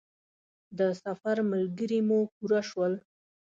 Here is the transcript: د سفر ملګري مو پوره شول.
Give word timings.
د 0.77 0.79
سفر 1.03 1.37
ملګري 1.51 1.99
مو 2.07 2.19
پوره 2.33 2.61
شول. 2.69 2.93